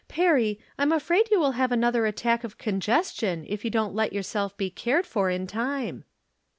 [0.07, 4.11] Perry, I'm afraid you will have another attack of con gestion if you don't let
[4.13, 6.05] yourself be cared for in time."